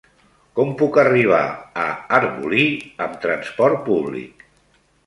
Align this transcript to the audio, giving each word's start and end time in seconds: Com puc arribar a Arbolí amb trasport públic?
Com 0.59 0.71
puc 0.79 0.97
arribar 1.01 1.43
a 1.83 1.85
Arbolí 2.19 2.67
amb 3.07 3.23
trasport 3.29 3.87
públic? 3.93 4.53